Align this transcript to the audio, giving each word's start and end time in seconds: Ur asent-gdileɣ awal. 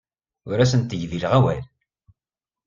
Ur 0.49 0.57
asent-gdileɣ 0.59 1.31
awal. 1.37 1.63